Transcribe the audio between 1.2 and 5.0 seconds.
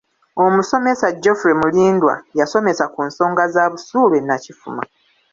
Geofrey Mulindwa yasomesa ku nsonga za busuulu e Nakifuma.